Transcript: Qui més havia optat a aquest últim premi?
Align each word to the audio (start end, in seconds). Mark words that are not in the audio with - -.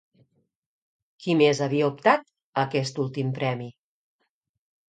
Qui 1.25 1.35
més 1.41 1.61
havia 1.67 1.89
optat 1.91 2.25
a 2.31 2.65
aquest 2.65 3.01
últim 3.05 3.33
premi? 3.39 3.69